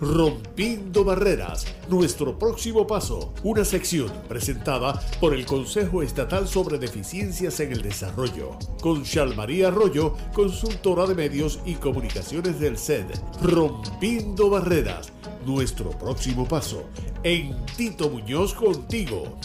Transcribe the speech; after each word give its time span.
Rompiendo 0.00 1.04
Barreras, 1.04 1.66
nuestro 1.90 2.38
próximo 2.38 2.86
paso, 2.86 3.34
una 3.42 3.66
sección 3.66 4.10
presentada 4.28 4.98
por 5.20 5.34
el 5.34 5.44
Consejo 5.44 6.02
Estatal 6.02 6.48
sobre 6.48 6.78
Deficiencias 6.78 7.60
en 7.60 7.72
el 7.72 7.82
Desarrollo, 7.82 8.58
con 8.80 9.04
María 9.36 9.68
Arroyo, 9.68 10.16
consultora 10.32 11.06
de 11.06 11.14
medios 11.14 11.60
y 11.66 11.74
comunicaciones 11.74 12.58
del 12.58 12.78
SED. 12.78 13.04
Rompiendo 13.42 14.48
Barreras, 14.48 15.12
nuestro 15.44 15.90
próximo 15.90 16.48
paso, 16.48 16.84
en 17.22 17.54
Tito 17.76 18.08
Muñoz 18.08 18.54
contigo. 18.54 19.36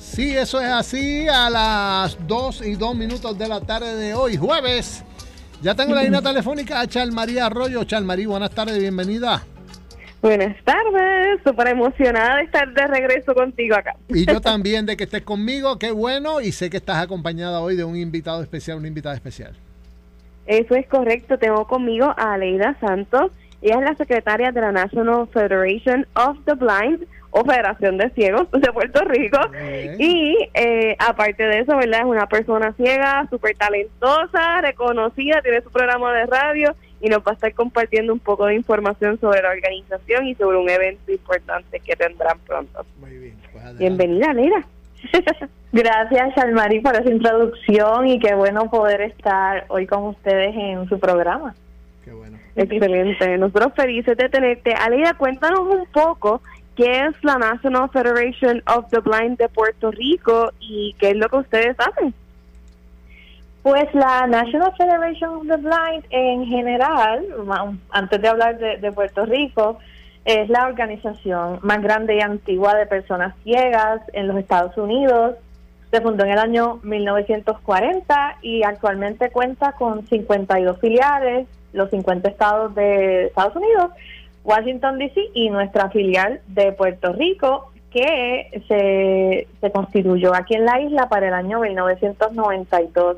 Sí, 0.00 0.34
eso 0.34 0.62
es 0.62 0.68
así 0.68 1.28
a 1.28 1.50
las 1.50 2.16
2 2.26 2.62
y 2.62 2.76
2 2.76 2.96
minutos 2.96 3.36
de 3.36 3.48
la 3.48 3.60
tarde 3.60 3.96
de 3.96 4.14
hoy, 4.14 4.38
jueves. 4.38 5.02
Ya 5.60 5.74
tengo 5.74 5.94
la 5.94 6.04
línea 6.04 6.22
telefónica 6.22 6.80
a 6.80 7.06
María 7.12 7.46
Arroyo. 7.46 7.84
María, 8.02 8.28
buenas 8.28 8.50
tardes, 8.50 8.78
bienvenida. 8.78 9.44
Buenas 10.24 10.56
tardes, 10.64 11.42
súper 11.44 11.68
emocionada 11.68 12.36
de 12.36 12.44
estar 12.44 12.72
de 12.72 12.86
regreso 12.86 13.34
contigo 13.34 13.76
acá. 13.76 13.94
Y 14.08 14.24
yo 14.24 14.40
también 14.40 14.86
de 14.86 14.96
que 14.96 15.04
estés 15.04 15.20
conmigo, 15.20 15.78
qué 15.78 15.90
bueno, 15.90 16.40
y 16.40 16.50
sé 16.50 16.70
que 16.70 16.78
estás 16.78 17.04
acompañada 17.04 17.60
hoy 17.60 17.76
de 17.76 17.84
un 17.84 17.94
invitado 17.94 18.42
especial, 18.42 18.78
una 18.78 18.88
invitada 18.88 19.14
especial. 19.14 19.52
Eso 20.46 20.76
es 20.76 20.86
correcto, 20.86 21.36
tengo 21.36 21.66
conmigo 21.66 22.06
a 22.16 22.32
Aleida 22.32 22.74
Santos, 22.80 23.32
ella 23.60 23.80
es 23.80 23.84
la 23.84 23.96
secretaria 23.96 24.50
de 24.50 24.62
la 24.62 24.72
National 24.72 25.28
Federation 25.28 26.06
of 26.14 26.38
the 26.46 26.54
Blind, 26.54 27.06
o 27.36 27.44
Federación 27.44 27.98
de 27.98 28.08
Ciegos 28.10 28.50
de 28.50 28.72
Puerto 28.72 29.04
Rico. 29.04 29.38
Y 29.98 30.38
eh, 30.54 30.96
aparte 31.00 31.42
de 31.42 31.58
eso, 31.58 31.76
¿verdad? 31.76 32.00
Es 32.00 32.06
una 32.06 32.28
persona 32.28 32.72
ciega, 32.78 33.26
súper 33.28 33.56
talentosa, 33.56 34.62
reconocida, 34.62 35.42
tiene 35.42 35.60
su 35.60 35.70
programa 35.70 36.14
de 36.14 36.26
radio 36.26 36.74
y 37.00 37.08
nos 37.08 37.20
va 37.20 37.32
a 37.32 37.34
estar 37.34 37.52
compartiendo 37.54 38.12
un 38.12 38.18
poco 38.18 38.46
de 38.46 38.54
información 38.54 39.18
sobre 39.20 39.42
la 39.42 39.50
organización 39.50 40.26
y 40.26 40.34
sobre 40.34 40.58
un 40.58 40.68
evento 40.68 41.12
importante 41.12 41.80
que 41.80 41.96
tendrán 41.96 42.38
pronto. 42.40 42.84
Muy 42.98 43.16
bien. 43.18 43.36
Pues 43.52 43.78
Bienvenida, 43.78 44.32
Leira. 44.32 44.66
Gracias, 45.72 46.38
Almari, 46.38 46.80
por 46.80 46.94
esa 46.94 47.10
introducción 47.10 48.06
y 48.06 48.18
qué 48.18 48.34
bueno 48.34 48.70
poder 48.70 49.00
estar 49.02 49.66
hoy 49.68 49.86
con 49.86 50.04
ustedes 50.04 50.54
en 50.56 50.88
su 50.88 50.98
programa. 50.98 51.54
Qué 52.04 52.12
bueno. 52.12 52.38
Excelente. 52.56 53.36
Nosotros 53.38 53.72
felices 53.74 54.16
de 54.16 54.28
tenerte. 54.28 54.72
Aleida, 54.74 55.14
cuéntanos 55.14 55.60
un 55.60 55.86
poco 55.86 56.40
qué 56.76 57.06
es 57.06 57.14
la 57.22 57.38
National 57.38 57.90
Federation 57.90 58.62
of 58.66 58.88
the 58.90 59.00
Blind 59.00 59.38
de 59.38 59.48
Puerto 59.48 59.90
Rico 59.90 60.52
y 60.60 60.94
qué 60.98 61.10
es 61.10 61.16
lo 61.16 61.28
que 61.28 61.36
ustedes 61.36 61.76
hacen. 61.78 62.14
Pues 63.64 63.86
la 63.94 64.26
National 64.26 64.74
Federation 64.76 65.36
of 65.36 65.46
the 65.48 65.56
Blind 65.56 66.04
en 66.10 66.44
general, 66.44 67.24
antes 67.88 68.20
de 68.20 68.28
hablar 68.28 68.58
de, 68.58 68.92
Puerto 68.92 69.24
Rico, 69.24 69.78
es 70.26 70.50
la 70.50 70.66
organización 70.66 71.60
más 71.62 71.80
grande 71.80 72.14
y 72.14 72.20
antigua 72.20 72.74
de 72.74 72.84
personas 72.84 73.34
ciegas 73.42 74.02
en 74.12 74.28
los 74.28 74.36
Estados 74.36 74.76
Unidos. 74.76 75.36
Se 75.90 76.02
fundó 76.02 76.26
en 76.26 76.32
el 76.32 76.38
año 76.40 76.78
1940 76.82 78.36
y 78.42 78.64
actualmente 78.64 79.30
cuenta 79.30 79.72
con 79.72 80.06
52 80.08 80.78
filiales, 80.78 81.48
los 81.72 81.88
50 81.88 82.28
estados 82.28 82.74
de 82.74 83.28
Estados 83.28 83.56
Unidos 83.56 83.92
Washington, 84.44 84.98
D.C. 84.98 85.30
y 85.32 85.48
nuestra 85.48 85.88
filial 85.88 86.42
de 86.48 86.72
Puerto 86.72 87.14
Rico, 87.14 87.72
que 87.90 88.62
se, 88.68 89.48
se 89.58 89.72
constituyó 89.72 90.34
aquí 90.34 90.52
en 90.52 90.66
la 90.66 90.82
isla 90.82 91.08
para 91.08 91.28
el 91.28 91.32
año 91.32 91.60
1992. 91.60 93.16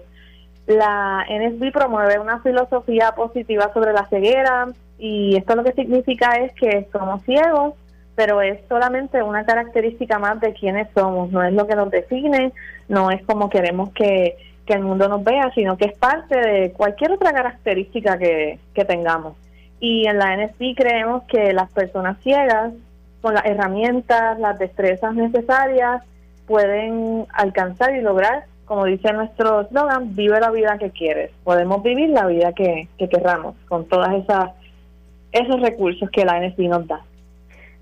La 0.67 1.25
NSB 1.29 1.73
promueve 1.73 2.19
una 2.19 2.41
filosofía 2.41 3.13
positiva 3.13 3.73
sobre 3.73 3.93
la 3.93 4.07
ceguera 4.07 4.69
y 4.99 5.37
esto 5.37 5.55
lo 5.55 5.65
que 5.65 5.73
significa 5.73 6.37
es 6.37 6.53
que 6.55 6.89
somos 6.93 7.23
ciegos, 7.23 7.75
pero 8.17 8.41
es 8.41 8.59
solamente 8.69 9.23
una 9.23 9.45
característica 9.45 10.19
más 10.19 10.41
de 10.41 10.55
quiénes 10.55 10.89
somos, 10.95 11.31
no 11.31 11.43
es 11.43 11.53
lo 11.53 11.67
que 11.67 11.77
nos 11.77 11.91
define, 11.91 12.53
no 12.89 13.11
es 13.11 13.23
como 13.25 13.51
queremos 13.51 13.91
que, 13.93 14.37
que 14.67 14.75
el 14.75 14.83
mundo 14.83 15.09
nos 15.09 15.23
vea, 15.23 15.53
sino 15.55 15.77
que 15.77 15.87
es 15.87 15.99
parte 15.99 16.37
de 16.37 16.73
cualquier 16.73 17.13
otra 17.13 17.33
característica 17.33 18.19
que, 18.19 18.59
que 18.75 18.85
tengamos. 18.85 19.37
Y 19.79 20.07
en 20.07 20.19
la 20.19 20.37
NSP 20.37 20.75
creemos 20.77 21.25
que 21.25 21.53
las 21.53 21.71
personas 21.71 22.19
ciegas, 22.23 22.73
con 23.21 23.35
las 23.35 23.45
herramientas, 23.45 24.39
las 24.39 24.59
destrezas 24.59 25.15
necesarias, 25.15 26.03
pueden 26.47 27.27
alcanzar 27.33 27.95
y 27.95 28.01
lograr, 28.01 28.45
como 28.67 28.85
dice 28.85 29.13
nuestro 29.13 29.63
eslogan, 29.63 30.15
vive 30.15 30.39
la 30.41 30.51
vida 30.51 30.77
que 30.79 30.91
quieres. 30.91 31.31
Podemos 31.45 31.83
vivir 31.83 32.11
la 32.11 32.27
vida 32.27 32.53
que, 32.53 32.89
que 32.99 33.09
querramos 33.09 33.55
con 33.69 33.87
todas 33.87 34.15
esas 34.15 34.51
esos 35.33 35.61
recursos 35.61 36.09
que 36.11 36.25
la 36.25 36.41
NSP 36.41 36.61
nos 36.61 36.87
da. 36.87 37.05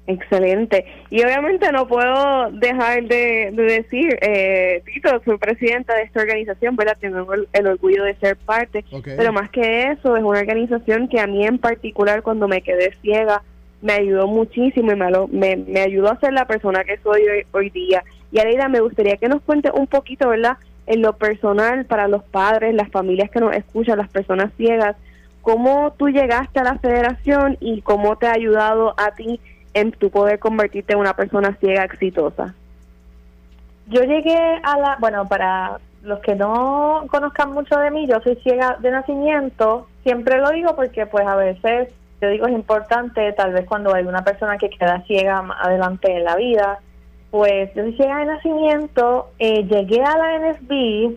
Excelente. 0.06 0.84
Y 1.09 1.22
obviamente 1.25 1.71
no 1.72 1.89
puedo 1.89 2.50
dejar 2.50 3.05
de, 3.05 3.53
decir, 3.53 4.19
eh, 4.21 4.83
Tito, 4.84 5.22
soy 5.25 5.39
presidenta 5.39 5.95
de 5.95 6.03
esta 6.03 6.21
organización, 6.21 6.77
¿verdad? 6.77 6.97
Tengo 7.01 7.27
el, 7.33 7.66
orgullo 7.66 8.05
de 8.05 8.15
ser 8.16 8.37
parte, 8.37 8.84
pero 9.03 9.33
más 9.33 9.49
que 9.51 9.93
eso, 9.93 10.16
es 10.16 10.22
una 10.22 10.41
organización 10.41 11.09
que 11.09 11.21
a 11.21 11.27
mí 11.27 11.47
en 11.47 11.59
particular, 11.59 12.22
cuando 12.22 12.49
me 12.49 12.61
quedé 12.61 12.95
ciega, 13.01 13.43
me 13.81 13.95
ayudó 13.95 14.27
muchísimo 14.27 14.93
y 14.93 14.97
me, 14.97 15.56
me, 15.56 15.81
ayudó 15.81 16.11
a 16.11 16.21
ser 16.21 16.34
la 16.34 16.47
persona 16.47 16.84
que 16.84 16.99
soy 16.99 17.22
hoy, 17.22 17.47
hoy 17.53 17.71
día. 17.71 18.03
Y 18.31 18.41
Aleida, 18.41 18.69
me 18.69 18.81
gustaría 18.81 19.16
que 19.16 19.28
nos 19.28 19.43
cuente 19.43 19.71
un 19.72 19.87
poquito, 19.87 20.28
¿verdad? 20.28 20.59
En 20.87 21.03
lo 21.03 21.15
personal, 21.15 21.87
para 21.87 22.09
los 22.09 22.22
padres, 22.25 22.75
las 22.75 22.91
familias 22.91 23.31
que 23.31 23.41
nos 23.41 23.55
escuchan, 23.55 23.99
las 23.99 24.11
personas 24.11 24.53
ciegas, 24.56 24.97
cómo 25.41 25.93
tú 25.97 26.09
llegaste 26.09 26.61
a 26.61 26.65
la 26.65 26.78
federación 26.78 27.56
y 27.61 27.83
cómo 27.83 28.17
te 28.17 28.27
ha 28.27 28.33
ayudado 28.33 28.95
a 28.99 29.12
ti 29.12 29.41
en 29.75 29.93
tu 29.93 30.11
poder 30.11 30.39
convertirte 30.39 30.95
en 30.95 31.00
una 31.00 31.15
persona 31.15 31.56
ciega 31.61 31.84
exitosa? 31.84 32.55
Yo 33.89 34.03
llegué 34.03 34.61
a 34.62 34.78
la, 34.78 34.97
bueno, 34.99 35.28
para 35.28 35.78
los 36.03 36.21
que 36.21 36.34
no 36.34 37.05
conozcan 37.11 37.53
mucho 37.53 37.78
de 37.78 37.91
mí, 37.91 38.06
yo 38.06 38.21
soy 38.21 38.37
ciega 38.37 38.77
de 38.81 38.91
nacimiento, 38.91 39.89
siempre 40.03 40.39
lo 40.39 40.51
digo 40.51 40.77
porque 40.77 41.06
pues 41.06 41.27
a 41.27 41.34
veces 41.34 41.89
yo 42.21 42.28
digo 42.28 42.47
es 42.47 42.53
importante, 42.53 43.33
tal 43.33 43.53
vez 43.53 43.66
cuando 43.66 43.95
hay 43.95 44.05
una 44.05 44.22
persona 44.22 44.56
que 44.56 44.71
queda 44.71 45.03
ciega 45.06 45.43
más 45.43 45.59
adelante 45.61 46.16
en 46.16 46.25
la 46.25 46.37
vida, 46.37 46.78
pues 47.34 47.75
yo 47.75 47.83
ciega 47.97 48.19
de 48.19 48.27
nacimiento, 48.27 49.31
eh, 49.41 49.65
llegué 49.65 50.00
a 50.05 50.17
la 50.17 50.39
NSB, 50.39 51.17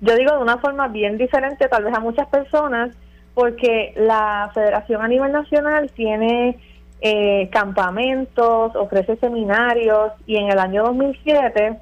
yo 0.00 0.16
digo 0.16 0.32
de 0.32 0.42
una 0.42 0.58
forma 0.58 0.88
bien 0.88 1.16
diferente 1.16 1.68
tal 1.68 1.84
vez 1.84 1.94
a 1.94 2.00
muchas 2.00 2.26
personas, 2.26 2.90
porque 3.34 3.92
la 3.96 4.50
federación 4.52 5.00
a 5.00 5.06
nivel 5.06 5.30
nacional 5.30 5.92
tiene 5.92 6.58
eh, 7.00 7.48
campamentos, 7.52 8.74
ofrece 8.74 9.14
seminarios 9.18 10.10
y 10.26 10.38
en 10.38 10.50
el 10.50 10.58
año 10.58 10.82
2007 10.86 11.78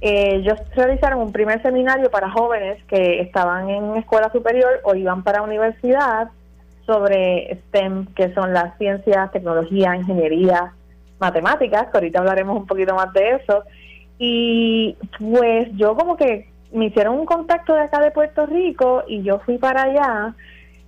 eh, 0.00 0.30
ellos 0.34 0.58
realizaron 0.74 1.20
un 1.20 1.30
primer 1.30 1.62
seminario 1.62 2.10
para 2.10 2.32
jóvenes 2.32 2.82
que 2.88 3.20
estaban 3.20 3.70
en 3.70 3.94
escuela 3.94 4.32
superior 4.32 4.80
o 4.82 4.96
iban 4.96 5.22
para 5.22 5.42
universidad 5.42 6.30
sobre 6.84 7.60
STEM, 7.68 8.06
que 8.16 8.34
son 8.34 8.52
las 8.52 8.76
ciencias, 8.76 9.30
tecnología, 9.30 9.94
ingeniería, 9.94 10.72
matemáticas, 11.18 11.88
que 11.90 11.96
ahorita 11.96 12.20
hablaremos 12.20 12.56
un 12.56 12.66
poquito 12.66 12.94
más 12.94 13.12
de 13.12 13.36
eso. 13.36 13.64
Y 14.18 14.96
pues 15.18 15.68
yo 15.72 15.94
como 15.96 16.16
que 16.16 16.48
me 16.72 16.86
hicieron 16.86 17.18
un 17.18 17.26
contacto 17.26 17.74
de 17.74 17.82
acá 17.82 18.00
de 18.00 18.10
Puerto 18.10 18.46
Rico 18.46 19.04
y 19.06 19.22
yo 19.22 19.38
fui 19.40 19.58
para 19.58 19.82
allá 19.82 20.34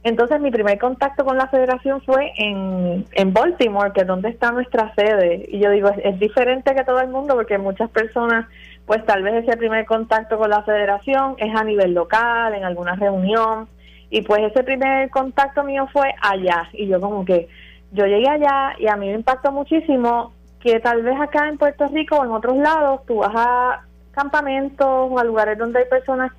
entonces 0.06 0.40
mi 0.40 0.52
primer 0.52 0.78
contacto 0.78 1.24
con 1.24 1.36
la 1.36 1.48
federación 1.48 2.00
fue 2.00 2.32
en, 2.36 3.04
en 3.10 3.32
Baltimore, 3.32 3.90
que 3.92 4.02
es 4.02 4.06
donde 4.06 4.28
está 4.28 4.52
nuestra 4.52 4.94
sede. 4.94 5.46
Y 5.48 5.58
yo 5.58 5.68
digo, 5.72 5.88
es, 5.88 6.20
diferente 6.20 6.76
que 6.76 6.84
todo 6.84 7.00
el 7.00 7.08
mundo 7.08 7.34
porque 7.34 7.58
muchas 7.58 7.90
personas, 7.90 8.46
pues 8.86 9.04
tal 9.04 9.24
vez 9.24 9.42
ese 9.42 9.56
primer 9.56 9.84
contacto 9.84 10.38
con 10.38 10.48
la 10.48 10.62
federación 10.62 11.34
es 11.38 11.52
a 11.52 11.64
nivel 11.64 11.92
local, 11.92 12.54
en 12.54 12.62
alguna 12.62 12.94
reunión. 12.94 13.66
Y 14.08 14.22
pues 14.22 14.42
ese 14.44 14.62
primer 14.62 15.10
contacto 15.10 15.64
mío 15.64 15.88
fue 15.92 16.14
allá. 16.22 16.68
Y 16.72 16.86
yo 16.86 17.00
como 17.00 17.24
que, 17.24 17.48
yo 17.92 18.06
llegué 18.06 18.28
allá 18.28 18.74
y 18.78 18.88
a 18.88 18.96
mí 18.96 19.06
me 19.06 19.14
impactó 19.14 19.52
muchísimo 19.52 20.32
que 20.60 20.80
tal 20.80 21.02
vez 21.02 21.18
acá 21.20 21.48
en 21.48 21.58
Puerto 21.58 21.86
Rico 21.88 22.16
o 22.16 22.24
en 22.24 22.32
otros 22.32 22.56
lados 22.56 23.00
tú 23.06 23.18
vas 23.18 23.32
a 23.34 23.82
campamentos 24.12 24.86
o 24.88 25.18
a 25.18 25.24
lugares 25.24 25.58
donde 25.58 25.80
hay 25.80 25.84
personas 25.86 26.32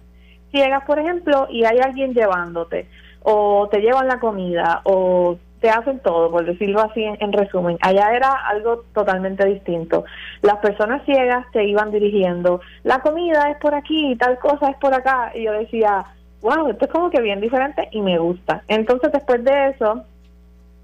ciegas, 0.52 0.84
por 0.86 1.00
ejemplo, 1.00 1.48
y 1.50 1.64
hay 1.66 1.80
alguien 1.80 2.14
llevándote 2.14 2.88
o 3.22 3.68
te 3.70 3.82
llevan 3.82 4.08
la 4.08 4.20
comida 4.20 4.82
o 4.86 5.38
te 5.60 5.70
hacen 5.70 6.00
todo, 6.00 6.32
por 6.32 6.46
decirlo 6.46 6.82
así 6.82 7.04
en, 7.04 7.34
resumen. 7.34 7.78
Allá 7.82 8.14
era 8.14 8.32
algo 8.48 8.84
totalmente 8.94 9.46
distinto. 9.46 10.06
Las 10.42 10.58
personas 10.58 11.04
ciegas 11.06 11.46
te 11.52 11.66
iban 11.66 11.92
dirigiendo, 11.92 12.62
la 12.84 13.00
comida 13.00 13.50
es 13.50 13.58
por 13.58 13.74
aquí, 13.74 14.16
tal 14.18 14.38
cosa 14.40 14.70
es 14.70 14.78
por 14.78 14.94
acá. 14.94 15.32
Y 15.34 15.44
yo 15.44 15.52
decía, 15.54 16.06
wow, 16.42 16.70
esto 16.70 16.86
es 16.86 16.92
como 16.92 17.10
que 17.10 17.22
bien 17.22 17.42
diferente 17.42 17.90
y 17.92 18.02
me 18.02 18.18
gusta. 18.20 18.64
Entonces 18.68 19.12
después 19.12 19.44
de 19.44 19.70
eso, 19.70 20.04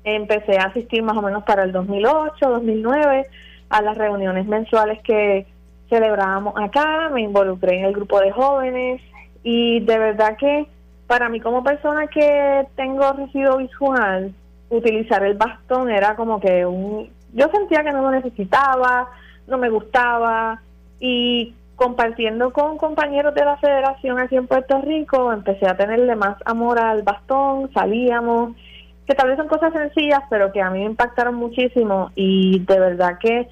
empecé 0.04 0.58
a 0.58 0.66
asistir 0.66 1.04
más 1.04 1.18
o 1.18 1.22
menos 1.22 1.44
para 1.44 1.64
el 1.64 1.72
2008, 1.72 2.50
2009 2.50 3.26
a 3.70 3.82
las 3.82 3.98
reuniones 3.98 4.46
mensuales 4.46 5.02
que 5.04 5.46
celebrábamos 5.90 6.54
acá, 6.58 7.10
me 7.14 7.22
involucré 7.22 7.80
en 7.80 7.86
el 7.86 7.94
grupo 7.94 8.20
de 8.20 8.32
jóvenes 8.32 9.02
y 9.44 9.80
de 9.82 9.98
verdad 9.98 10.38
que 10.38 10.68
para 11.08 11.30
mí 11.30 11.40
como 11.40 11.64
persona 11.64 12.08
que 12.08 12.66
tengo 12.76 13.12
residuo 13.14 13.58
visual, 13.58 14.34
utilizar 14.70 15.24
el 15.24 15.36
bastón 15.36 15.92
era 15.92 16.16
como 16.16 16.40
que 16.40 16.66
un... 16.66 17.10
Yo 17.34 17.50
sentía 17.50 17.84
que 17.84 17.92
no 17.92 18.02
lo 18.02 18.12
necesitaba, 18.12 19.10
no 19.48 19.58
me 19.58 19.70
gustaba 19.70 20.62
y 21.00 21.54
compartiendo 21.76 22.54
con 22.54 22.78
compañeros 22.78 23.34
de 23.36 23.44
la 23.44 23.58
federación 23.58 24.20
aquí 24.20 24.38
en 24.38 24.48
Puerto 24.48 24.80
Rico, 24.82 25.34
empecé 25.34 25.68
a 25.68 25.76
tenerle 25.76 26.16
más 26.16 26.38
amor 26.46 26.80
al 26.80 27.02
bastón, 27.02 27.70
salíamos, 27.74 28.56
que 29.06 29.16
tal 29.16 29.30
vez 29.30 29.38
son 29.38 29.48
cosas 29.48 29.74
sencillas, 29.74 30.22
pero 30.30 30.52
que 30.52 30.62
a 30.62 30.70
mí 30.70 30.80
me 30.80 30.86
impactaron 30.86 31.36
muchísimo 31.36 32.12
y 32.16 32.60
de 32.60 32.80
verdad 32.80 33.18
que 33.20 33.50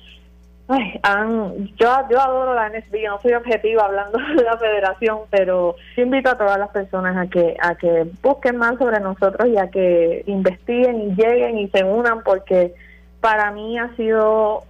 yo, 1.79 1.87
yo 2.09 2.21
adoro 2.21 2.53
la 2.53 2.69
NSB, 2.69 3.07
no 3.07 3.19
soy 3.21 3.33
objetiva 3.33 3.85
hablando 3.85 4.17
de 4.37 4.43
la 4.43 4.57
federación, 4.57 5.19
pero 5.29 5.75
invito 5.97 6.29
a 6.29 6.37
todas 6.37 6.57
las 6.57 6.69
personas 6.69 7.17
a 7.17 7.29
que, 7.29 7.57
a 7.61 7.75
que 7.75 8.07
busquen 8.21 8.57
más 8.57 8.77
sobre 8.77 8.99
nosotros 8.99 9.47
y 9.49 9.57
a 9.57 9.69
que 9.69 10.23
investiguen 10.27 11.01
y 11.01 11.15
lleguen 11.15 11.57
y 11.57 11.67
se 11.69 11.83
unan 11.83 12.23
porque 12.23 12.73
para 13.19 13.51
mí 13.51 13.77
ha 13.77 13.95
sido 13.95 14.63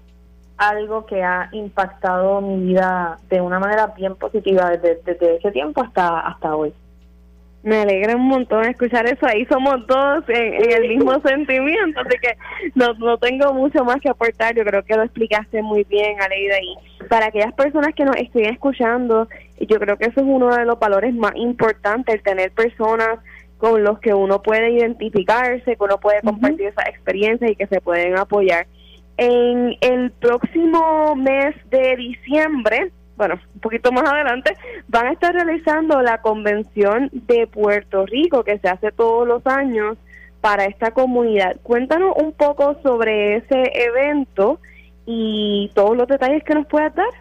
algo 0.58 1.06
que 1.06 1.24
ha 1.24 1.50
impactado 1.54 2.42
mi 2.42 2.68
vida 2.68 3.18
de 3.30 3.42
una 3.42 3.60
manera 3.60 3.88
bien 3.88 4.16
positiva 4.16 4.70
desde, 4.70 5.02
desde 5.04 5.38
ese 5.38 5.52
tiempo 5.52 5.82
hasta, 5.84 6.20
hasta 6.20 6.56
hoy. 6.56 6.74
Me 7.64 7.78
alegra 7.78 8.16
un 8.16 8.28
montón 8.28 8.66
escuchar 8.66 9.06
eso. 9.06 9.26
Ahí 9.28 9.46
somos 9.46 9.86
todos 9.88 10.28
en, 10.30 10.72
el 10.72 10.90
mismo 10.90 11.20
sentimiento, 11.26 12.02
así 12.02 12.18
que 12.20 12.36
no, 12.76 12.94
no 12.94 13.18
tengo 13.18 13.54
mucho 13.54 13.84
más 13.84 13.98
que 14.02 14.10
aportar. 14.10 14.56
Yo 14.56 14.64
creo 14.64 14.84
que 14.84 14.96
lo 14.96 15.04
explicaste 15.04 15.62
muy 15.62 15.84
bien, 15.84 16.20
Aleida. 16.22 16.56
Y 16.60 17.08
para 17.08 17.28
aquellas 17.28 17.54
personas 17.54 17.94
que 17.96 18.06
nos 18.06 18.16
estén 18.16 18.46
escuchando, 18.46 19.28
yo 19.60 19.80
creo 19.80 19.98
que 19.98 20.06
eso 20.06 20.22
es 20.22 20.26
uno 20.26 20.56
de 20.56 20.66
los 20.66 20.80
valores 20.80 21.14
más 21.14 21.34
importantes, 21.36 22.16
el 22.16 22.24
tener 22.24 22.52
personas 22.52 23.20
con 23.62 23.84
los 23.84 24.00
que 24.00 24.14
uno 24.14 24.42
puede 24.42 24.72
identificarse, 24.72 25.76
que 25.76 25.84
uno 25.84 26.00
puede 26.00 26.22
compartir 26.22 26.68
esas 26.68 26.88
experiencias 26.88 27.52
y 27.52 27.56
que 27.56 27.68
se 27.68 27.80
pueden 27.80 28.18
apoyar. 28.18 28.66
En 29.18 29.76
el 29.82 30.12
próximo 30.14 31.16
mes 31.16 31.54
de 31.70 31.96
diciembre, 31.96 32.92
bueno, 33.22 33.40
un 33.54 33.62
poquito 33.62 33.92
más 33.92 34.12
adelante, 34.12 34.58
van 34.88 35.06
a 35.06 35.12
estar 35.12 35.32
realizando 35.32 36.02
la 36.02 36.24
convención 36.24 37.12
de 37.14 37.46
Puerto 37.46 38.04
Rico 38.08 38.44
que 38.44 38.58
se 38.58 38.68
hace 38.68 38.92
todos 38.92 39.28
los 39.28 39.46
años 39.46 39.96
para 40.42 40.66
esta 40.66 40.90
comunidad. 40.90 41.58
Cuéntanos 41.62 42.16
un 42.18 42.34
poco 42.34 42.80
sobre 42.82 43.36
ese 43.36 43.62
evento 43.76 44.60
y 45.06 45.70
todos 45.76 45.96
los 45.96 46.08
detalles 46.08 46.44
que 46.44 46.56
nos 46.56 46.66
puedas 46.66 46.96
dar. 46.96 47.14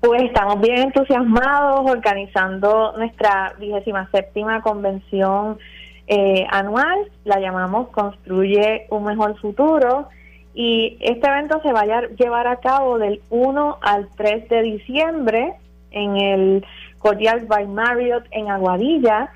Pues 0.00 0.22
estamos 0.22 0.62
bien 0.62 0.78
entusiasmados 0.78 1.90
organizando 1.90 2.94
nuestra 2.96 3.52
vigésima 3.58 4.08
séptima 4.12 4.62
convención 4.62 5.58
eh, 6.06 6.46
anual, 6.50 6.98
la 7.24 7.38
llamamos 7.38 7.90
Construye 7.90 8.86
un 8.88 9.04
Mejor 9.04 9.38
Futuro 9.38 10.08
y 10.54 10.98
este 11.00 11.28
evento 11.28 11.60
se 11.62 11.72
va 11.72 11.80
a 11.80 12.06
llevar 12.08 12.46
a 12.46 12.56
cabo 12.56 12.98
del 12.98 13.20
1 13.30 13.78
al 13.80 14.08
3 14.16 14.48
de 14.48 14.62
diciembre 14.62 15.54
en 15.90 16.16
el 16.16 16.66
Courtyard 16.98 17.46
by 17.46 17.66
Marriott 17.66 18.24
en 18.30 18.50
Aguadilla 18.50 19.30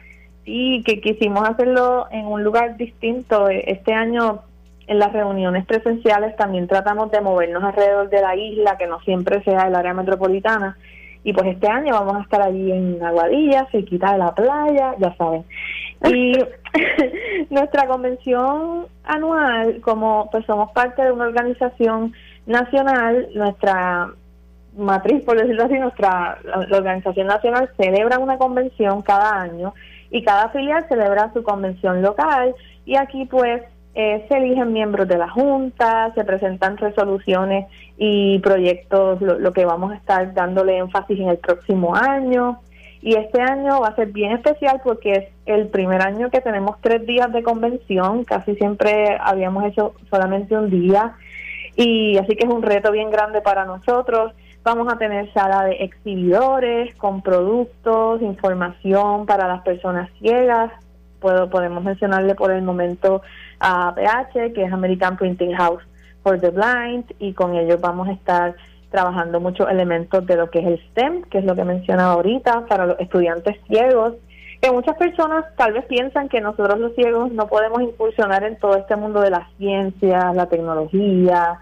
y 0.44 0.82
que 0.84 1.00
quisimos 1.00 1.48
hacerlo 1.48 2.06
en 2.10 2.26
un 2.26 2.44
lugar 2.44 2.76
distinto. 2.76 3.48
Este 3.48 3.92
año 3.92 4.42
en 4.86 4.98
las 4.98 5.12
reuniones 5.12 5.66
presenciales 5.66 6.36
también 6.36 6.68
tratamos 6.68 7.10
de 7.10 7.20
movernos 7.20 7.64
alrededor 7.64 8.08
de 8.08 8.22
la 8.22 8.36
isla, 8.36 8.76
que 8.78 8.86
no 8.86 9.00
siempre 9.00 9.42
sea 9.42 9.66
el 9.68 9.74
área 9.74 9.94
metropolitana. 9.94 10.76
Y 11.24 11.32
pues 11.32 11.48
este 11.48 11.66
año 11.68 11.92
vamos 11.92 12.16
a 12.16 12.22
estar 12.22 12.40
allí 12.40 12.70
en 12.70 13.02
Aguadilla, 13.02 13.66
cerquita 13.72 14.12
de 14.12 14.18
la 14.18 14.32
playa, 14.34 14.94
ya 14.98 15.12
saben. 15.16 15.44
Y 16.04 16.32
nuestra 17.50 17.86
convención 17.86 18.86
anual, 19.04 19.80
como 19.80 20.28
pues 20.30 20.44
somos 20.46 20.70
parte 20.72 21.02
de 21.02 21.12
una 21.12 21.24
organización 21.24 22.12
nacional, 22.46 23.28
nuestra 23.34 24.10
matriz, 24.76 25.24
por 25.24 25.38
decirlo 25.38 25.64
así, 25.64 25.74
nuestra 25.78 26.38
la 26.44 26.76
organización 26.76 27.26
nacional 27.26 27.70
celebra 27.76 28.18
una 28.18 28.36
convención 28.36 29.02
cada 29.02 29.40
año 29.40 29.74
y 30.10 30.22
cada 30.22 30.50
filial 30.50 30.86
celebra 30.88 31.32
su 31.32 31.42
convención 31.42 32.02
local 32.02 32.54
y 32.84 32.96
aquí 32.96 33.24
pues 33.24 33.62
eh, 33.98 34.26
se 34.28 34.36
eligen 34.36 34.74
miembros 34.74 35.08
de 35.08 35.16
la 35.16 35.30
Junta, 35.30 36.12
se 36.14 36.22
presentan 36.22 36.76
resoluciones 36.76 37.66
y 37.96 38.38
proyectos, 38.40 39.22
lo, 39.22 39.52
que 39.54 39.64
vamos 39.64 39.90
a 39.90 39.96
estar 39.96 40.34
dándole 40.34 40.76
énfasis 40.76 41.18
en 41.18 41.30
el 41.30 41.38
próximo 41.38 41.94
año. 41.94 42.60
Y 43.00 43.14
este 43.14 43.40
año 43.40 43.80
va 43.80 43.88
a 43.88 43.96
ser 43.96 44.08
bien 44.08 44.32
especial 44.32 44.82
porque 44.84 45.12
es 45.12 45.24
el 45.46 45.68
primer 45.68 46.02
año 46.02 46.30
que 46.30 46.40
tenemos 46.40 46.76
tres 46.80 47.06
días 47.06 47.32
de 47.32 47.42
convención, 47.42 48.24
casi 48.24 48.56
siempre 48.56 49.16
habíamos 49.20 49.64
hecho 49.64 49.94
solamente 50.10 50.56
un 50.56 50.68
día, 50.68 51.14
y 51.76 52.18
así 52.18 52.34
que 52.36 52.46
es 52.46 52.52
un 52.52 52.62
reto 52.62 52.90
bien 52.90 53.10
grande 53.10 53.40
para 53.40 53.64
nosotros. 53.64 54.32
Vamos 54.64 54.92
a 54.92 54.98
tener 54.98 55.32
sala 55.32 55.64
de 55.64 55.84
exhibidores 55.84 56.94
con 56.96 57.22
productos, 57.22 58.20
información 58.20 59.26
para 59.26 59.46
las 59.46 59.62
personas 59.62 60.10
ciegas. 60.18 60.72
Puedo, 61.20 61.48
podemos 61.48 61.84
mencionarle 61.84 62.34
por 62.34 62.50
el 62.50 62.62
momento 62.62 63.22
a 63.60 63.94
PH, 63.94 64.52
que 64.52 64.64
es 64.64 64.72
American 64.72 65.16
Printing 65.16 65.52
House 65.54 65.82
for 66.22 66.40
the 66.40 66.50
Blind, 66.50 67.04
y 67.20 67.32
con 67.34 67.54
ellos 67.54 67.80
vamos 67.80 68.08
a 68.08 68.12
estar 68.12 68.56
trabajando 68.90 69.40
muchos 69.40 69.68
elementos 69.70 70.26
de 70.26 70.36
lo 70.36 70.50
que 70.50 70.58
es 70.60 70.66
el 70.66 70.80
STEM, 70.90 71.22
que 71.24 71.38
es 71.38 71.44
lo 71.44 71.54
que 71.54 71.64
mencionaba 71.64 72.14
ahorita, 72.14 72.66
para 72.66 72.86
los 72.86 72.98
estudiantes 72.98 73.56
ciegos, 73.68 74.14
que 74.66 74.72
muchas 74.72 74.96
personas 74.96 75.44
tal 75.56 75.74
vez 75.74 75.84
piensan 75.84 76.28
que 76.28 76.40
nosotros 76.40 76.80
los 76.80 76.94
ciegos 76.96 77.30
no 77.30 77.46
podemos 77.46 77.82
incursionar 77.82 78.42
en 78.42 78.56
todo 78.56 78.76
este 78.76 78.96
mundo 78.96 79.20
de 79.20 79.30
la 79.30 79.48
ciencia, 79.58 80.32
la 80.34 80.46
tecnología, 80.46 81.60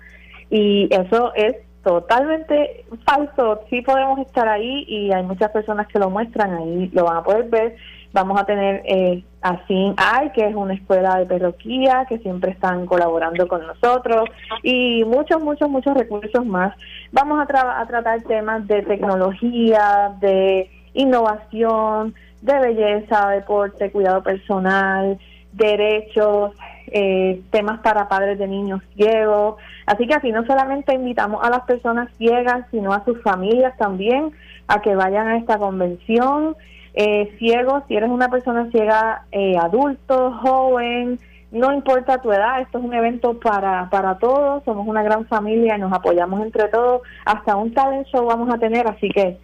y 0.48 0.88
eso 0.90 1.34
es 1.34 1.56
totalmente 1.82 2.86
falso. 3.04 3.60
Sí 3.68 3.82
podemos 3.82 4.20
estar 4.20 4.48
ahí 4.48 4.86
y 4.88 5.12
hay 5.12 5.22
muchas 5.22 5.50
personas 5.50 5.86
que 5.88 5.98
lo 5.98 6.08
muestran, 6.08 6.54
ahí 6.54 6.90
lo 6.94 7.04
van 7.04 7.18
a 7.18 7.22
poder 7.22 7.44
ver, 7.50 7.76
Vamos 8.14 8.40
a 8.40 8.44
tener 8.44 8.80
eh, 8.84 9.24
a 9.42 9.60
hay 9.96 10.30
que 10.30 10.46
es 10.46 10.54
una 10.54 10.74
escuela 10.74 11.18
de 11.18 11.26
perroquía, 11.26 12.06
que 12.08 12.18
siempre 12.18 12.52
están 12.52 12.86
colaborando 12.86 13.48
con 13.48 13.66
nosotros, 13.66 14.28
y 14.62 15.02
muchos, 15.04 15.42
muchos, 15.42 15.68
muchos 15.68 15.94
recursos 15.94 16.46
más. 16.46 16.76
Vamos 17.10 17.40
a, 17.40 17.80
a 17.80 17.86
tratar 17.86 18.22
temas 18.22 18.68
de 18.68 18.82
tecnología, 18.82 20.12
de 20.20 20.70
innovación, 20.94 22.14
de 22.44 22.60
belleza, 22.60 23.30
deporte, 23.30 23.90
cuidado 23.90 24.22
personal, 24.22 25.18
derechos, 25.52 26.52
eh, 26.88 27.40
temas 27.50 27.80
para 27.80 28.06
padres 28.06 28.38
de 28.38 28.46
niños 28.46 28.82
ciegos. 28.94 29.56
Así 29.86 30.06
que 30.06 30.14
así 30.14 30.30
no 30.30 30.44
solamente 30.44 30.94
invitamos 30.94 31.42
a 31.42 31.48
las 31.48 31.62
personas 31.62 32.08
ciegas, 32.18 32.66
sino 32.70 32.92
a 32.92 33.04
sus 33.04 33.20
familias 33.22 33.76
también 33.78 34.32
a 34.68 34.82
que 34.82 34.94
vayan 34.94 35.26
a 35.26 35.38
esta 35.38 35.58
convención 35.58 36.54
eh, 36.92 37.34
ciegos, 37.38 37.82
si 37.88 37.96
eres 37.96 38.10
una 38.10 38.28
persona 38.28 38.68
ciega, 38.70 39.24
eh, 39.32 39.56
adulto, 39.58 40.32
joven, 40.42 41.18
no 41.50 41.72
importa 41.72 42.22
tu 42.22 42.30
edad, 42.30 42.60
esto 42.60 42.78
es 42.78 42.84
un 42.84 42.94
evento 42.94 43.40
para, 43.40 43.88
para 43.90 44.18
todos, 44.18 44.62
somos 44.64 44.86
una 44.86 45.02
gran 45.02 45.26
familia 45.26 45.76
nos 45.76 45.92
apoyamos 45.92 46.40
entre 46.42 46.68
todos, 46.68 47.02
hasta 47.24 47.56
un 47.56 47.74
talent 47.74 48.06
show 48.06 48.26
vamos 48.26 48.52
a 48.52 48.58
tener, 48.58 48.86
así 48.86 49.08
que 49.08 49.38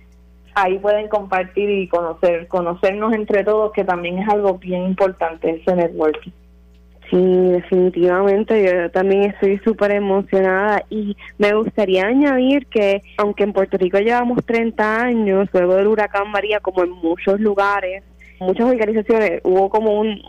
ahí 0.54 0.78
pueden 0.78 1.08
compartir 1.08 1.70
y 1.70 1.88
conocer, 1.88 2.48
conocernos 2.48 3.12
entre 3.12 3.44
todos, 3.44 3.72
que 3.72 3.84
también 3.84 4.18
es 4.18 4.28
algo 4.28 4.58
bien 4.58 4.84
importante 4.84 5.50
ese 5.50 5.74
networking. 5.74 6.32
Sí, 7.10 7.16
definitivamente, 7.16 8.64
yo 8.64 8.90
también 8.92 9.24
estoy 9.24 9.58
súper 9.64 9.90
emocionada 9.90 10.84
y 10.90 11.16
me 11.38 11.52
gustaría 11.54 12.06
añadir 12.06 12.66
que 12.66 13.02
aunque 13.18 13.42
en 13.42 13.52
Puerto 13.52 13.76
Rico 13.78 13.98
llevamos 13.98 14.44
30 14.46 15.02
años, 15.02 15.48
luego 15.52 15.74
del 15.74 15.88
huracán 15.88 16.30
María, 16.30 16.60
como 16.60 16.84
en 16.84 16.90
muchos 16.90 17.40
lugares, 17.40 18.04
muchas 18.38 18.70
organizaciones, 18.70 19.40
hubo 19.42 19.68
como 19.68 19.98
un, 19.98 20.22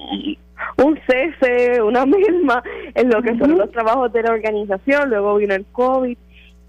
un 0.84 1.00
cese, 1.08 1.84
una 1.84 2.04
misma 2.08 2.64
en 2.96 3.10
lo 3.12 3.22
que 3.22 3.38
son 3.38 3.60
los 3.60 3.70
trabajos 3.72 4.12
de 4.12 4.24
la 4.24 4.32
organización, 4.32 5.10
luego 5.12 5.36
vino 5.36 5.54
el 5.54 5.66
COVID 5.72 6.18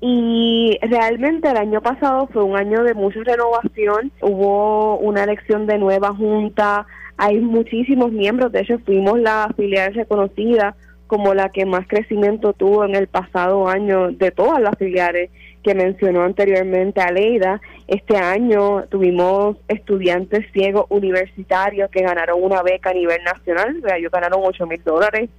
y 0.04 0.76
realmente 0.82 1.48
el 1.48 1.56
año 1.56 1.80
pasado 1.80 2.26
fue 2.32 2.42
un 2.42 2.56
año 2.56 2.82
de 2.82 2.92
mucha 2.92 3.20
renovación, 3.24 4.10
hubo 4.20 4.98
una 4.98 5.22
elección 5.22 5.68
de 5.68 5.78
nueva 5.78 6.12
junta, 6.12 6.86
hay 7.16 7.38
muchísimos 7.38 8.10
miembros, 8.10 8.50
de 8.50 8.62
hecho 8.62 8.80
fuimos 8.80 9.20
la 9.20 9.48
filial 9.56 9.94
reconocida 9.94 10.74
como 11.06 11.34
la 11.34 11.50
que 11.50 11.66
más 11.66 11.86
crecimiento 11.86 12.52
tuvo 12.52 12.84
en 12.84 12.96
el 12.96 13.06
pasado 13.06 13.68
año 13.68 14.10
de 14.10 14.32
todas 14.32 14.60
las 14.60 14.76
filiales 14.76 15.30
que 15.62 15.76
mencionó 15.76 16.24
anteriormente 16.24 17.00
Aleida. 17.00 17.60
Este 17.86 18.16
año 18.16 18.86
tuvimos 18.88 19.56
estudiantes 19.68 20.50
ciegos 20.52 20.86
universitarios 20.88 21.90
que 21.90 22.02
ganaron 22.02 22.42
una 22.42 22.60
beca 22.62 22.90
a 22.90 22.94
nivel 22.94 23.22
nacional, 23.22 23.80
ellos 23.96 24.10
ganaron 24.10 24.40
8 24.42 24.66
mil 24.66 24.82
dólares, 24.82 25.30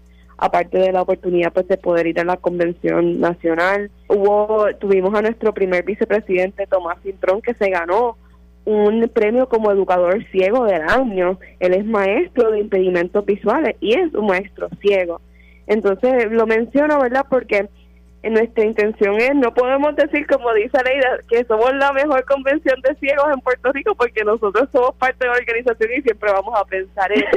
aparte 0.44 0.78
de 0.78 0.92
la 0.92 1.04
oportunidad 1.04 1.54
pues 1.54 1.70
de 1.70 1.78
poder 1.78 2.06
ir 2.06 2.20
a 2.20 2.26
la 2.26 2.36
convención 2.36 3.22
nacional. 3.22 3.90
Hubo, 4.10 4.66
tuvimos 4.78 5.16
a 5.16 5.22
nuestro 5.22 5.54
primer 5.54 5.86
vicepresidente 5.86 6.68
Tomás 6.68 6.98
Cintrón 7.02 7.42
que 7.42 7.54
se 7.54 7.70
ganó 7.70 8.18
un 8.66 9.10
premio 9.14 9.48
como 9.48 9.72
educador 9.72 10.22
ciego 10.34 10.66
del 10.66 10.82
año. 10.82 11.40
Él 11.62 11.74
es 11.74 11.86
maestro 11.86 12.52
de 12.52 12.60
impedimentos 12.60 13.26
visuales 13.26 13.78
y 13.80 13.98
es 13.98 14.14
un 14.14 14.28
maestro 14.28 14.68
ciego. 14.82 15.22
Entonces 15.66 16.30
lo 16.30 16.46
menciono, 16.46 17.00
¿verdad? 17.00 17.26
Porque 17.30 17.70
nuestra 18.30 18.64
intención 18.64 19.16
es, 19.20 19.36
no 19.36 19.54
podemos 19.54 19.96
decir 19.98 20.26
como 20.28 20.54
dice 20.54 20.78
Leida, 20.84 21.20
que 21.30 21.44
somos 21.44 21.74
la 21.76 21.92
mejor 21.92 22.24
convención 22.26 22.80
de 22.82 22.96
ciegos 22.96 23.26
en 23.34 23.42
Puerto 23.42 23.72
Rico 23.74 23.96
porque 23.96 24.24
nosotros 24.24 24.70
somos 24.72 24.96
parte 24.96 25.18
de 25.20 25.28
la 25.28 25.38
organización 25.38 25.90
y 25.98 26.02
siempre 26.02 26.32
vamos 26.32 26.58
a 26.58 26.64
pensar 26.64 27.12
eso. 27.12 27.28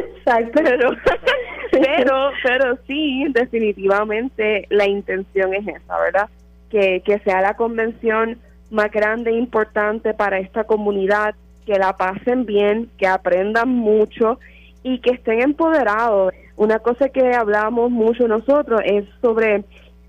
Pero, 0.53 0.91
pero, 1.73 2.31
pero 2.43 2.79
sí, 2.87 3.27
definitivamente 3.31 4.67
la 4.71 4.87
intención 4.87 5.55
es 5.55 5.67
esa, 5.67 5.99
¿verdad? 5.99 6.29
Que, 6.71 7.03
que 7.05 7.19
sea 7.21 7.41
la 7.41 7.55
convención 7.55 8.39
más 8.71 8.91
grande 8.91 9.31
e 9.31 9.39
importante 9.39 10.15
para 10.15 10.39
esta 10.39 10.65
comunidad, 10.65 11.35
que 11.65 11.79
la 11.79 11.97
pasen 11.97 12.47
bien, 12.47 12.91
que 12.97 13.07
aprendan 13.07 13.69
mucho 13.69 14.39
y 14.83 15.01
que 15.01 15.11
estén 15.11 15.43
empoderados. 15.43 16.33
Una 16.57 16.79
cosa 16.79 17.09
que 17.09 17.35
hablamos 17.35 17.91
mucho 17.91 18.29
nosotros 18.29 18.81
es 18.85 19.05
sobre 19.21 19.65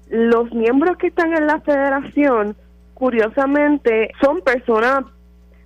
los 0.10 0.52
miembros 0.54 0.98
que 0.98 1.08
están 1.08 1.34
en 1.34 1.48
la 1.48 1.60
federación, 1.62 2.56
curiosamente, 2.94 4.12
son 4.22 4.42
personas, 4.42 5.04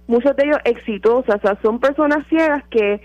muchos 0.08 0.36
de 0.36 0.46
ellos 0.46 0.60
exitosas, 0.66 1.36
o 1.36 1.42
sea, 1.42 1.58
son 1.62 1.80
personas 1.80 2.26
ciegas 2.28 2.64
que, 2.70 3.02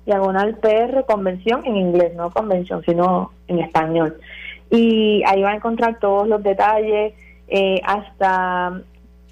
diagonal 0.06 0.56
PR 0.56 1.04
convención 1.06 1.64
en 1.66 1.76
inglés, 1.76 2.14
no 2.14 2.30
convención, 2.30 2.82
sino 2.84 3.30
en 3.46 3.60
español. 3.60 4.16
Y 4.70 5.22
ahí 5.26 5.42
va 5.42 5.50
a 5.50 5.56
encontrar 5.56 5.98
todos 5.98 6.26
los 6.26 6.42
detalles 6.42 7.14
eh, 7.48 7.80
hasta 7.84 8.80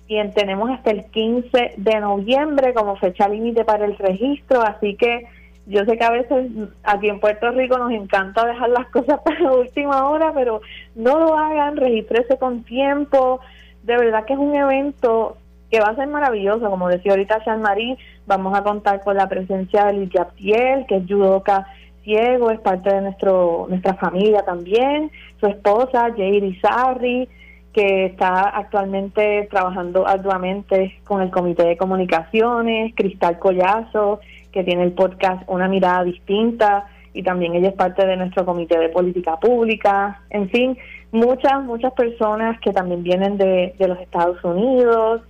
bien, 0.07 0.33
tenemos 0.33 0.71
hasta 0.71 0.91
el 0.91 1.05
15 1.07 1.75
de 1.77 2.01
noviembre 2.01 2.73
como 2.75 2.97
fecha 2.97 3.29
límite 3.29 3.65
para 3.65 3.87
el 3.87 3.97
registro, 3.97 4.63
así 4.63 4.95
que 4.95 5.27
yo 5.67 5.85
sé 5.85 5.99
que 5.99 6.05
a 6.05 6.11
veces 6.11 6.51
aquí 6.85 7.09
en 7.09 7.21
Puerto 7.21 7.51
Rico 7.51 7.77
nos 7.77 7.91
encanta 7.91 8.47
dejar 8.47 8.71
las 8.71 8.87
cosas 8.93 9.21
para 9.21 9.41
la 9.41 9.53
última 9.53 10.09
hora, 10.09 10.33
pero 10.35 10.61
no 10.95 11.19
lo 11.19 11.37
hagan, 11.37 11.77
regístrese 11.77 12.39
con 12.39 12.63
tiempo. 12.63 13.41
De 13.83 13.97
verdad 13.97 14.25
que 14.25 14.33
es 14.33 14.39
un 14.39 14.55
evento 14.55 15.37
que 15.71 15.81
va 15.81 15.89
a 15.89 15.97
ser 15.97 16.09
maravilloso. 16.09 16.71
Como 16.71 16.89
decía 16.89 17.13
ahorita 17.13 17.45
Jean 17.45 17.63
Marie, 17.63 17.99
vamos 18.27 18.57
a 18.57 18.63
contar 18.63 19.03
con 19.03 19.17
la 19.17 19.29
presencia 19.29 19.87
de 19.87 19.95
Lidia 19.95 20.29
Piel, 20.37 20.87
que 20.87 20.97
es 20.97 21.07
judoka 21.07 21.67
ciego, 22.05 22.51
es 22.51 22.61
parte 22.61 22.95
de 22.95 23.01
nuestro 23.01 23.67
nuestra 23.69 23.95
familia 23.95 24.43
también. 24.43 25.11
Su 25.41 25.47
esposa, 25.47 26.13
Jairi 26.17 26.59
Sarri, 26.61 27.29
que 27.73 28.07
está 28.07 28.49
actualmente 28.49 29.49
trabajando 29.51 30.07
arduamente 30.07 30.99
con 31.05 31.21
el 31.21 31.31
Comité 31.31 31.65
de 31.65 31.77
Comunicaciones, 31.77 32.95
Cristal 32.95 33.39
Collazo, 33.39 34.21
que 34.57 34.65
tiene 34.65 34.85
el 34.85 34.93
podcast 34.93 35.43
Una 35.49 35.69
mirada 35.69 36.03
distinta 36.03 36.87
y 37.13 37.23
también 37.23 37.55
ella 37.55 37.69
es 37.69 37.75
parte 37.75 38.07
de 38.07 38.17
nuestro 38.17 38.47
comité 38.47 38.79
de 38.79 38.89
política 38.89 39.39
pública, 39.39 40.23
en 40.31 40.49
fin, 40.49 40.79
muchas, 41.13 41.63
muchas 41.63 41.93
personas 41.93 42.59
que 42.61 42.73
también 42.73 43.03
vienen 43.03 43.37
de, 43.37 43.75
de 43.79 43.89
los 43.89 44.01
Estados 44.01 44.43
Unidos, 44.45 45.21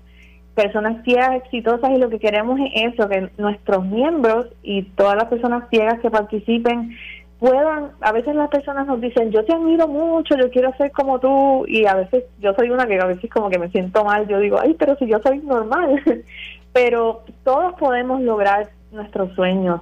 personas 0.55 1.03
ciegas 1.05 1.35
exitosas 1.35 1.91
y 1.91 1.99
lo 1.99 2.09
que 2.09 2.21
queremos 2.21 2.61
es 2.61 2.93
eso, 2.93 3.09
que 3.09 3.31
nuestros 3.37 3.85
miembros 3.85 4.47
y 4.63 4.83
todas 4.95 5.17
las 5.17 5.27
personas 5.27 5.69
ciegas 5.71 5.99
que 6.01 6.11
participen 6.11 6.97
puedan, 7.41 7.91
a 8.01 8.13
veces 8.13 8.35
las 8.37 8.49
personas 8.49 8.87
nos 8.87 9.01
dicen, 9.01 9.33
yo 9.33 9.45
te 9.45 9.53
admiro 9.53 9.89
mucho, 9.89 10.37
yo 10.37 10.51
quiero 10.51 10.73
ser 10.77 10.93
como 10.93 11.19
tú, 11.19 11.65
y 11.67 11.85
a 11.87 11.95
veces 11.95 12.25
yo 12.39 12.55
soy 12.55 12.71
una 12.71 12.87
que 12.87 12.99
a 12.99 13.07
veces 13.07 13.29
como 13.31 13.51
que 13.51 13.59
me 13.59 13.71
siento 13.71 14.05
mal, 14.05 14.27
yo 14.29 14.39
digo, 14.39 14.59
ay, 14.61 14.75
pero 14.79 14.97
si 14.97 15.07
yo 15.07 15.19
soy 15.25 15.39
normal, 15.39 16.01
pero 16.73 17.23
todos 17.45 17.75
podemos 17.75 18.21
lograr 18.23 18.71
nuestros 18.93 19.35
sueños. 19.35 19.81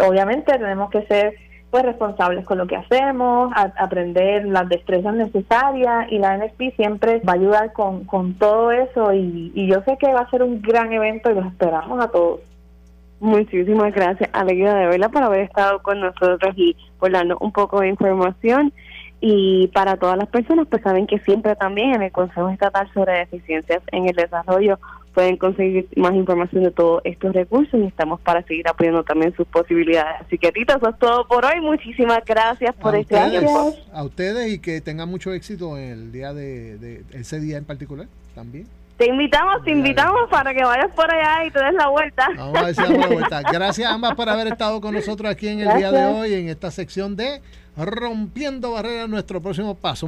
Obviamente 0.00 0.52
tenemos 0.52 0.90
que 0.90 1.02
ser 1.06 1.34
pues 1.70 1.84
responsables 1.84 2.46
con 2.46 2.56
lo 2.56 2.66
que 2.66 2.76
hacemos, 2.76 3.52
aprender 3.54 4.46
las 4.46 4.68
destrezas 4.68 5.14
necesarias 5.14 6.10
y 6.10 6.18
la 6.18 6.38
NSP 6.38 6.74
siempre 6.76 7.20
va 7.20 7.32
a 7.32 7.36
ayudar 7.36 7.72
con, 7.74 8.04
con 8.04 8.34
todo 8.34 8.72
eso 8.72 9.12
y, 9.12 9.52
y 9.54 9.66
yo 9.66 9.82
sé 9.82 9.98
que 9.98 10.12
va 10.12 10.20
a 10.20 10.30
ser 10.30 10.42
un 10.42 10.62
gran 10.62 10.92
evento 10.92 11.30
y 11.30 11.34
los 11.34 11.46
esperamos 11.46 12.02
a 12.02 12.08
todos. 12.10 12.40
Muchísimas 13.20 13.92
gracias, 13.92 14.30
Alegría 14.32 14.74
de 14.74 14.86
verla 14.86 15.08
por 15.08 15.22
haber 15.24 15.40
estado 15.40 15.82
con 15.82 16.00
nosotros 16.00 16.54
y 16.56 16.76
por 16.98 17.10
darnos 17.10 17.38
un 17.40 17.52
poco 17.52 17.80
de 17.80 17.88
información. 17.88 18.72
Y 19.20 19.66
para 19.74 19.96
todas 19.96 20.16
las 20.16 20.28
personas, 20.28 20.68
pues 20.70 20.80
saben 20.82 21.08
que 21.08 21.18
siempre 21.20 21.56
también 21.56 21.94
en 21.94 22.02
el 22.02 22.12
Consejo 22.12 22.48
Estatal 22.50 22.88
sobre 22.94 23.18
Deficiencias 23.18 23.82
en 23.90 24.08
el 24.08 24.14
Desarrollo 24.14 24.78
pueden 25.18 25.36
conseguir 25.36 25.88
más 25.96 26.14
información 26.14 26.62
de 26.62 26.70
todos 26.70 27.00
estos 27.02 27.34
recursos 27.34 27.74
y 27.80 27.86
estamos 27.86 28.20
para 28.20 28.40
seguir 28.44 28.68
apoyando 28.68 29.02
también 29.02 29.34
sus 29.34 29.48
posibilidades. 29.48 30.22
Así 30.24 30.38
que, 30.38 30.52
Tita, 30.52 30.76
eso 30.76 30.90
es 30.90 30.98
todo 31.00 31.26
por 31.26 31.44
hoy. 31.44 31.60
Muchísimas 31.60 32.24
gracias 32.24 32.72
por 32.76 32.94
a 32.94 33.00
este 33.00 33.18
tiempo. 33.28 33.74
A 33.92 34.04
ustedes 34.04 34.52
y 34.52 34.60
que 34.60 34.80
tengan 34.80 35.08
mucho 35.08 35.32
éxito 35.32 35.76
en 35.76 35.90
el 35.90 36.12
día 36.12 36.32
de, 36.32 37.02
ese 37.12 37.40
día 37.40 37.58
en 37.58 37.64
particular 37.64 38.06
también. 38.36 38.68
Te 38.96 39.06
invitamos, 39.06 39.64
te 39.64 39.72
invitamos 39.72 40.30
para 40.30 40.54
que 40.54 40.62
vayas 40.62 40.94
por 40.94 41.12
allá 41.12 41.46
y 41.46 41.50
te 41.50 41.64
des 41.64 41.74
la 41.74 41.88
vuelta. 41.88 42.28
Vamos 42.36 42.56
a 42.56 42.72
damos 42.80 42.98
la 42.98 43.06
vuelta. 43.08 43.42
Gracias 43.52 43.90
ambas 43.90 44.14
por 44.14 44.28
haber 44.28 44.46
estado 44.46 44.80
con 44.80 44.94
nosotros 44.94 45.28
aquí 45.28 45.48
en 45.48 45.62
el 45.62 45.78
día 45.78 45.90
de 45.90 46.06
hoy 46.06 46.34
en 46.34 46.48
esta 46.48 46.70
sección 46.70 47.16
de 47.16 47.42
Rompiendo 47.76 48.70
Barreras, 48.70 49.08
nuestro 49.08 49.40
próximo 49.40 49.74
paso. 49.74 50.06